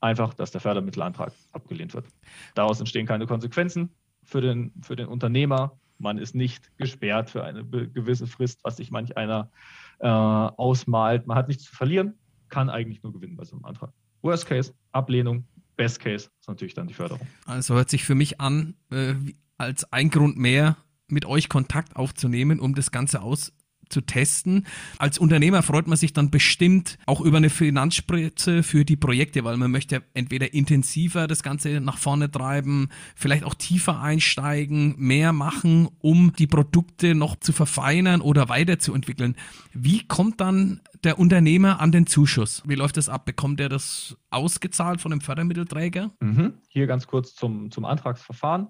Einfach, 0.00 0.34
dass 0.34 0.50
der 0.50 0.60
Fördermittelantrag 0.60 1.32
abgelehnt 1.52 1.94
wird. 1.94 2.06
Daraus 2.54 2.78
entstehen 2.78 3.06
keine 3.06 3.26
Konsequenzen 3.26 3.90
für 4.24 4.40
den, 4.40 4.72
für 4.82 4.96
den 4.96 5.08
Unternehmer. 5.08 5.78
Man 5.98 6.18
ist 6.18 6.34
nicht 6.34 6.76
gesperrt 6.76 7.30
für 7.30 7.42
eine 7.42 7.64
gewisse 7.64 8.26
Frist, 8.28 8.60
was 8.62 8.76
sich 8.76 8.90
manch 8.90 9.16
einer 9.16 9.50
äh, 9.98 10.06
ausmalt. 10.06 11.26
Man 11.26 11.36
hat 11.36 11.48
nichts 11.48 11.64
zu 11.64 11.74
verlieren, 11.74 12.14
kann 12.48 12.70
eigentlich 12.70 13.02
nur 13.02 13.12
gewinnen 13.12 13.36
bei 13.36 13.44
so 13.44 13.56
einem 13.56 13.64
Antrag. 13.64 13.92
Worst 14.22 14.46
Case, 14.46 14.72
Ablehnung. 14.92 15.44
Best 15.76 16.00
Case 16.00 16.28
ist 16.40 16.48
natürlich 16.48 16.74
dann 16.74 16.88
die 16.88 16.94
Förderung. 16.94 17.26
Also 17.46 17.74
hört 17.74 17.88
sich 17.88 18.04
für 18.04 18.16
mich 18.16 18.40
an, 18.40 18.74
äh, 18.90 19.14
als 19.58 19.92
ein 19.92 20.10
Grund 20.10 20.36
mehr, 20.36 20.76
mit 21.08 21.24
euch 21.24 21.48
Kontakt 21.48 21.96
aufzunehmen, 21.96 22.60
um 22.60 22.74
das 22.74 22.90
Ganze 22.90 23.22
aus 23.22 23.52
zu 23.88 24.00
testen. 24.00 24.66
Als 24.98 25.18
Unternehmer 25.18 25.62
freut 25.62 25.86
man 25.86 25.96
sich 25.96 26.12
dann 26.12 26.30
bestimmt 26.30 26.98
auch 27.06 27.20
über 27.20 27.38
eine 27.38 27.50
Finanzspritze 27.50 28.62
für 28.62 28.84
die 28.84 28.96
Projekte, 28.96 29.44
weil 29.44 29.56
man 29.56 29.70
möchte 29.70 30.02
entweder 30.14 30.54
intensiver 30.54 31.26
das 31.26 31.42
Ganze 31.42 31.80
nach 31.80 31.98
vorne 31.98 32.30
treiben, 32.30 32.88
vielleicht 33.14 33.44
auch 33.44 33.54
tiefer 33.54 34.00
einsteigen, 34.00 34.94
mehr 34.98 35.32
machen, 35.32 35.88
um 36.00 36.32
die 36.38 36.46
Produkte 36.46 37.14
noch 37.14 37.36
zu 37.36 37.52
verfeinern 37.52 38.20
oder 38.20 38.48
weiterzuentwickeln. 38.48 39.36
Wie 39.72 40.06
kommt 40.06 40.40
dann 40.40 40.80
der 41.04 41.18
Unternehmer 41.18 41.80
an 41.80 41.92
den 41.92 42.06
Zuschuss? 42.06 42.62
Wie 42.66 42.74
läuft 42.74 42.96
das 42.96 43.08
ab? 43.08 43.24
Bekommt 43.24 43.60
er 43.60 43.68
das 43.68 44.16
ausgezahlt 44.30 45.00
von 45.00 45.10
dem 45.10 45.20
Fördermittelträger? 45.20 46.10
Mhm. 46.20 46.54
Hier 46.68 46.86
ganz 46.86 47.06
kurz 47.06 47.34
zum, 47.34 47.70
zum 47.70 47.84
Antragsverfahren. 47.84 48.68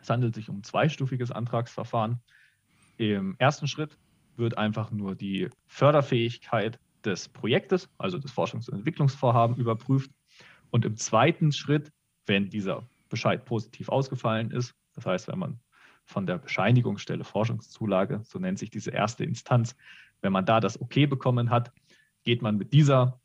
Es 0.00 0.10
handelt 0.10 0.34
sich 0.34 0.48
um 0.48 0.58
ein 0.58 0.62
zweistufiges 0.64 1.30
Antragsverfahren. 1.30 2.20
Im 2.98 3.36
ersten 3.38 3.68
Schritt 3.68 3.96
wird 4.38 4.58
einfach 4.58 4.90
nur 4.90 5.14
die 5.14 5.48
Förderfähigkeit 5.66 6.78
des 7.04 7.28
Projektes, 7.28 7.88
also 7.98 8.18
des 8.18 8.32
Forschungs- 8.32 8.68
und 8.68 8.78
Entwicklungsvorhaben 8.78 9.56
überprüft. 9.56 10.10
Und 10.70 10.84
im 10.84 10.96
zweiten 10.96 11.52
Schritt, 11.52 11.92
wenn 12.26 12.50
dieser 12.50 12.82
Bescheid 13.08 13.44
positiv 13.44 13.88
ausgefallen 13.88 14.50
ist, 14.50 14.74
das 14.94 15.06
heißt, 15.06 15.28
wenn 15.28 15.38
man 15.38 15.60
von 16.04 16.26
der 16.26 16.38
Bescheinigungsstelle 16.38 17.24
Forschungszulage, 17.24 18.20
so 18.24 18.38
nennt 18.38 18.58
sich 18.58 18.70
diese 18.70 18.90
erste 18.90 19.24
Instanz, 19.24 19.76
wenn 20.20 20.32
man 20.32 20.46
da 20.46 20.60
das 20.60 20.80
Okay 20.80 21.06
bekommen 21.06 21.50
hat, 21.50 21.72
geht 22.24 22.42
man 22.42 22.56
mit 22.56 22.72
dieser 22.72 23.20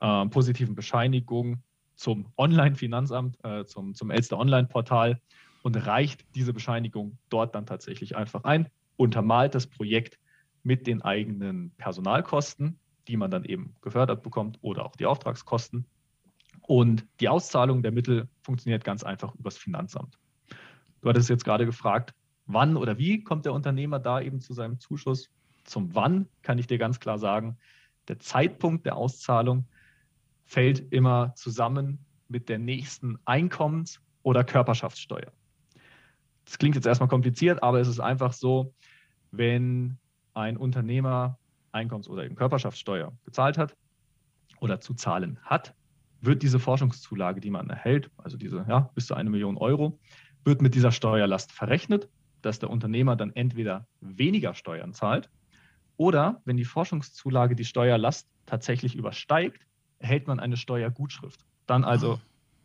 äh, 0.00 0.26
positiven 0.26 0.74
Bescheinigung 0.74 1.62
zum 1.94 2.32
Online-Finanzamt, 2.36 3.36
äh, 3.44 3.64
zum, 3.64 3.94
zum 3.94 4.10
Elster 4.10 4.38
Online-Portal 4.38 5.20
und 5.62 5.76
reicht 5.86 6.24
diese 6.34 6.52
Bescheinigung 6.52 7.18
dort 7.28 7.54
dann 7.54 7.66
tatsächlich 7.66 8.16
einfach 8.16 8.44
ein, 8.44 8.68
untermalt 8.96 9.54
das 9.54 9.66
Projekt 9.66 10.18
mit 10.62 10.86
den 10.86 11.02
eigenen 11.02 11.70
Personalkosten, 11.76 12.78
die 13.08 13.16
man 13.16 13.30
dann 13.30 13.44
eben 13.44 13.74
gefördert 13.80 14.22
bekommt 14.22 14.58
oder 14.60 14.84
auch 14.84 14.96
die 14.96 15.06
Auftragskosten. 15.06 15.86
Und 16.62 17.06
die 17.20 17.28
Auszahlung 17.28 17.82
der 17.82 17.92
Mittel 17.92 18.28
funktioniert 18.42 18.84
ganz 18.84 19.02
einfach 19.02 19.34
übers 19.34 19.56
Finanzamt. 19.56 20.18
Du 21.00 21.08
hattest 21.08 21.30
jetzt 21.30 21.44
gerade 21.44 21.66
gefragt, 21.66 22.14
wann 22.46 22.76
oder 22.76 22.98
wie 22.98 23.24
kommt 23.24 23.44
der 23.46 23.54
Unternehmer 23.54 23.98
da 23.98 24.20
eben 24.20 24.40
zu 24.40 24.52
seinem 24.52 24.78
Zuschuss? 24.78 25.30
Zum 25.64 25.94
Wann 25.94 26.28
kann 26.42 26.58
ich 26.58 26.66
dir 26.66 26.78
ganz 26.78 27.00
klar 27.00 27.18
sagen, 27.18 27.58
der 28.08 28.18
Zeitpunkt 28.18 28.86
der 28.86 28.96
Auszahlung 28.96 29.66
fällt 30.44 30.92
immer 30.92 31.34
zusammen 31.36 32.04
mit 32.28 32.48
der 32.48 32.58
nächsten 32.58 33.18
Einkommens- 33.24 34.00
oder 34.22 34.44
Körperschaftssteuer. 34.44 35.32
Das 36.44 36.58
klingt 36.58 36.74
jetzt 36.74 36.86
erstmal 36.86 37.08
kompliziert, 37.08 37.62
aber 37.62 37.80
es 37.80 37.88
ist 37.88 38.00
einfach 38.00 38.32
so, 38.32 38.74
wenn 39.30 39.98
ein 40.34 40.56
Unternehmer 40.56 41.38
Einkommens- 41.72 42.08
oder 42.08 42.24
eben 42.24 42.34
Körperschaftssteuer 42.34 43.12
gezahlt 43.24 43.58
hat 43.58 43.76
oder 44.60 44.80
zu 44.80 44.94
zahlen 44.94 45.38
hat, 45.42 45.74
wird 46.20 46.42
diese 46.42 46.58
Forschungszulage, 46.58 47.40
die 47.40 47.50
man 47.50 47.70
erhält, 47.70 48.10
also 48.16 48.36
diese 48.36 48.66
ja, 48.68 48.90
bis 48.94 49.06
zu 49.06 49.14
eine 49.14 49.30
Million 49.30 49.56
Euro, 49.56 49.98
wird 50.44 50.62
mit 50.62 50.74
dieser 50.74 50.92
Steuerlast 50.92 51.52
verrechnet, 51.52 52.08
dass 52.42 52.58
der 52.58 52.70
Unternehmer 52.70 53.16
dann 53.16 53.32
entweder 53.32 53.86
weniger 54.00 54.54
Steuern 54.54 54.92
zahlt 54.92 55.30
oder 56.00 56.40
wenn 56.46 56.56
die 56.56 56.64
Forschungszulage 56.64 57.54
die 57.54 57.66
Steuerlast 57.66 58.26
tatsächlich 58.46 58.94
übersteigt, 58.94 59.66
erhält 59.98 60.26
man 60.26 60.40
eine 60.40 60.56
Steuergutschrift. 60.56 61.44
Dann 61.66 61.84
also 61.84 62.14
ah. 62.14 62.20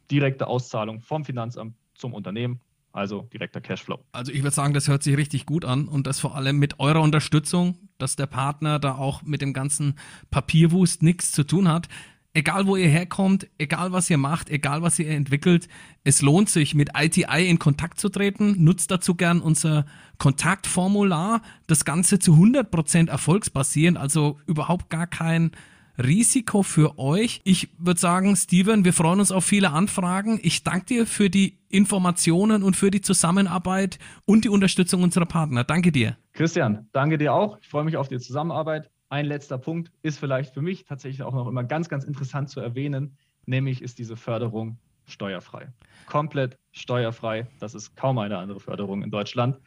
direkte 0.10 0.48
Auszahlung 0.48 1.02
vom 1.02 1.26
Finanzamt 1.26 1.76
zum 1.96 2.14
Unternehmen, 2.14 2.62
also 2.96 3.28
direkter 3.34 3.62
Cashflow. 3.62 4.00
Also 4.12 4.32
ich 4.32 4.42
würde 4.42 4.56
sagen, 4.56 4.74
das 4.74 4.88
hört 4.88 5.04
sich 5.04 5.18
richtig 5.18 5.46
gut 5.46 5.66
an 5.66 5.88
und 5.88 6.08
das 6.08 6.20
vor 6.20 6.36
allem 6.36 6.58
mit 6.58 6.80
eurer 6.80 7.02
Unterstützung, 7.02 7.78
dass 7.98 8.16
der 8.16 8.26
Partner 8.28 8.80
da 8.80 8.96
auch 8.96 9.22
mit 9.24 9.42
dem 9.42 9.54
ganzen 9.54 9.96
Papierwust 10.32 11.04
nichts 11.04 11.32
zu 11.32 11.44
tun 11.44 11.68
hat 11.68 11.90
egal 12.36 12.68
wo 12.68 12.76
ihr 12.76 12.90
herkommt, 12.90 13.48
egal 13.58 13.92
was 13.94 14.10
ihr 14.10 14.18
macht, 14.18 14.50
egal 14.50 14.82
was 14.84 15.00
ihr 15.00 15.10
entwickelt, 15.10 15.68
es 16.04 16.22
lohnt 16.22 16.50
sich 16.50 16.76
mit 16.76 16.90
ITI 16.96 17.50
in 17.50 17.58
Kontakt 17.58 18.00
zu 18.00 18.10
treten. 18.10 18.64
Nutzt 18.64 18.92
dazu 18.92 19.16
gern 19.16 19.40
unser 19.40 19.86
Kontaktformular. 20.18 21.42
Das 21.66 21.86
Ganze 21.86 22.20
zu 22.20 22.34
100% 22.34 23.10
erfolgsbasierend, 23.10 23.98
also 23.98 24.38
überhaupt 24.46 24.90
gar 24.90 25.08
kein 25.08 25.52
Risiko 25.98 26.64
für 26.64 27.00
euch. 27.00 27.42
Ich 27.44 27.70
würde 27.78 28.00
sagen, 28.00 28.36
Steven, 28.36 28.86
wir 28.86 28.94
freuen 28.94 29.20
uns 29.20 29.32
auf 29.32 29.46
viele 29.46 29.72
Anfragen. 29.72 30.40
Ich 30.44 30.64
danke 30.64 30.86
dir 30.86 31.08
für 31.08 31.30
die 31.30 31.58
Informationen 31.70 32.64
und 32.64 32.76
für 32.76 32.92
die 32.92 33.02
Zusammenarbeit 33.02 34.00
und 34.26 34.46
die 34.46 34.50
Unterstützung 34.50 35.04
unserer 35.04 35.26
Partner. 35.26 35.64
Danke 35.64 35.92
dir. 35.92 36.18
Christian, 36.34 36.88
danke 36.94 37.18
dir 37.18 37.34
auch. 37.34 37.58
Ich 37.60 37.68
freue 37.68 37.84
mich 37.84 37.98
auf 37.98 38.08
die 38.08 38.20
Zusammenarbeit 38.20 38.90
ein 39.10 39.26
letzter 39.26 39.58
Punkt 39.58 39.92
ist 40.02 40.20
vielleicht 40.20 40.54
für 40.54 40.62
mich 40.62 40.86
tatsächlich 40.86 41.24
auch 41.24 41.34
noch 41.34 41.48
immer 41.48 41.64
ganz, 41.64 41.90
ganz 41.90 42.04
interessant 42.04 42.50
zu 42.50 42.60
erwähnen, 42.60 43.18
nämlich 43.46 43.82
ist 43.82 44.00
diese 44.00 44.18
Förderung 44.18 44.78
steuerfrei. 45.06 45.72
Komplett 46.08 46.58
steuerfrei. 46.72 47.48
Das 47.60 47.76
ist 47.76 47.96
kaum 47.96 48.18
eine 48.18 48.38
andere 48.38 48.60
Förderung 48.60 49.04
in 49.04 49.12
Deutschland. 49.12 49.60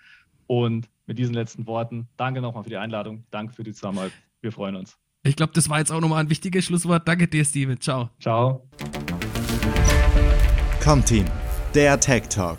Und 0.47 0.89
mit 1.07 1.19
diesen 1.19 1.35
letzten 1.35 1.67
Worten, 1.67 2.09
danke 2.17 2.41
nochmal 2.41 2.65
für 2.65 2.71
die 2.71 2.77
Einladung, 2.77 3.25
danke 3.31 3.55
für 3.55 3.63
die 3.63 3.73
Zusammenarbeit. 3.73 4.13
Wir 4.41 4.53
freuen 4.53 4.77
uns. 4.77 4.99
Ich 5.25 5.37
glaube, 5.37 5.53
das 5.55 5.69
war 5.69 5.79
jetzt 5.79 5.93
auch 5.93 6.01
nochmal 6.01 6.21
ein 6.21 6.31
wichtiges 6.31 6.65
Schlusswort. 6.65 7.07
Danke 7.07 7.29
dir, 7.29 7.45
Steven. 7.45 7.81
Ciao. 7.81 8.11
Ciao. 8.21 8.69
Comteam, 10.83 11.27
der 11.75 11.99
Tech 12.01 12.29
Talk. 12.29 12.59